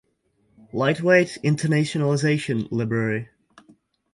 [0.73, 3.29] Lightweight internationalization library